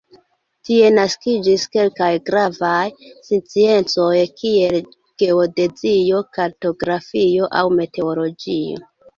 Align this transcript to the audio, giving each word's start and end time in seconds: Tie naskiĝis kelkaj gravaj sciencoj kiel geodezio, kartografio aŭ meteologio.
Tie 0.67 0.87
naskiĝis 0.93 1.65
kelkaj 1.75 2.07
gravaj 2.29 2.87
sciencoj 3.27 4.15
kiel 4.41 4.79
geodezio, 5.25 6.25
kartografio 6.39 7.53
aŭ 7.63 7.67
meteologio. 7.83 8.85